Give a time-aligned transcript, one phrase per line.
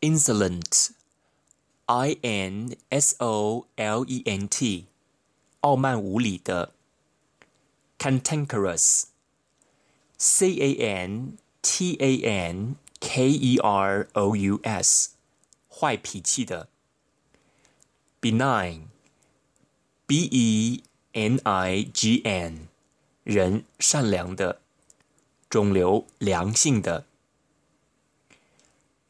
[0.00, 4.86] insolent，i n s o l e n t，
[5.60, 6.74] 傲慢无礼的。
[7.98, 15.10] cantankerous，c a n t a n k e r o u s，
[15.68, 16.68] 坏脾气的。
[18.20, 22.68] benign，b e n i g n，
[23.24, 24.60] 人善良的。
[25.48, 27.06] 肿瘤良性的。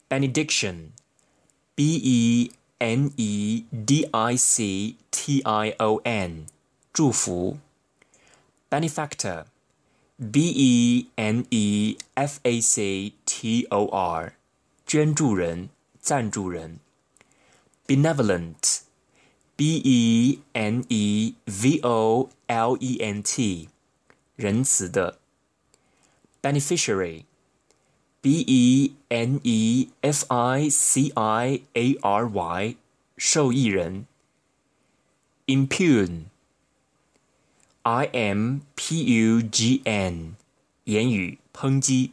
[0.09, 6.47] benediction，b e n e d i c t i o n，
[6.93, 7.59] 祝福。
[8.71, 14.35] benefactor，b e n e f a c t o r，
[14.87, 16.79] 捐助人、赞助人。
[17.89, 23.69] benevolent，b e n e v o l e n t，
[24.37, 25.19] 仁慈的。
[26.48, 27.26] beneficiary,
[28.22, 32.76] b e n e f i c i a r y，
[33.18, 34.06] 受益人。
[35.46, 36.26] impugn,
[37.84, 40.36] i m p u g n，
[40.86, 42.12] 言语抨击。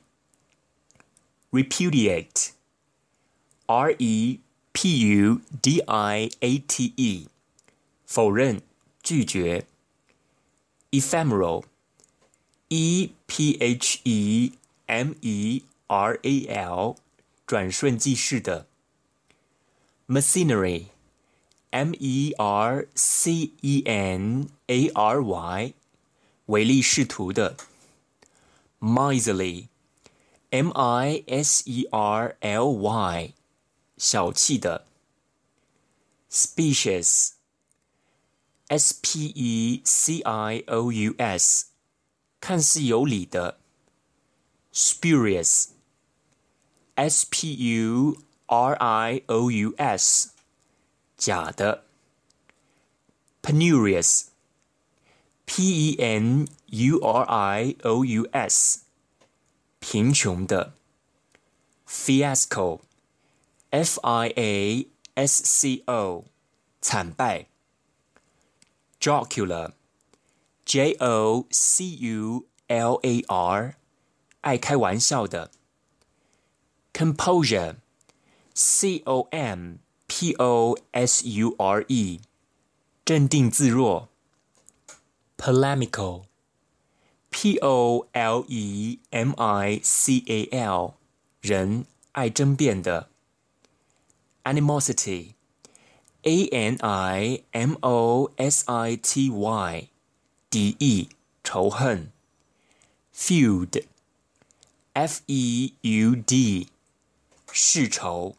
[1.52, 2.50] repudiate,
[3.66, 4.40] r e
[4.72, 7.28] p u d i a t e，
[8.06, 8.62] 否认、
[9.02, 9.66] 拒绝。
[10.90, 11.64] ephemeral。
[12.68, 14.52] e p h e
[14.86, 16.96] m e r a l，
[17.46, 18.68] 转瞬即逝的。
[20.06, 25.74] Mercenary，m e r c e n a r y，
[26.46, 27.56] 唯利是图的。
[28.78, 33.34] Miserly，m i s e r l y，
[33.96, 34.86] 小气的。
[36.30, 37.34] Specious，s
[39.02, 41.70] p e c i o u s。
[42.44, 43.58] 看似有理的，
[44.72, 45.66] spurious，s
[47.30, 50.30] p u r i o u s，
[51.16, 51.84] 假的，
[53.42, 54.32] penurious，p
[55.92, 58.80] e n u r i o u s，
[59.78, 60.74] 贫穷的，
[61.86, 62.80] fiasco，f
[64.02, 66.24] i a s c o，
[66.80, 67.46] 惨败，
[68.98, 69.72] jocular。
[70.64, 73.74] J O C U L A R，
[74.42, 75.50] 爱开玩笑的。
[76.92, 82.20] Composure，C O M P O S U R E，
[83.04, 84.08] 镇定自若。
[85.36, 90.94] Polemical，P O L E M I C A L，
[91.40, 93.08] 人爱争辩的。
[94.44, 99.88] Animosity，A N I M O S I T Y。
[100.54, 101.08] 敌意、
[101.44, 102.10] 仇恨；
[103.14, 103.82] feud，f
[105.26, 106.68] e u d，
[107.52, 108.34] 世仇；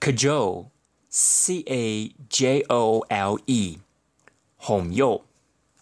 [0.00, 3.78] cajole，c a j o l e，
[4.56, 5.24] 哄诱。